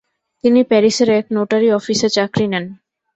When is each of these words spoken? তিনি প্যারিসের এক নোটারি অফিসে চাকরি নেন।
তিনি 0.43 0.59
প্যারিসের 0.63 1.09
এক 1.19 1.25
নোটারি 1.35 1.69
অফিসে 1.71 2.07
চাকরি 2.17 2.45
নেন। 2.47 2.65